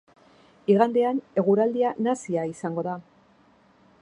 [0.75, 2.99] Igandean, eguraldia nahasia izango da.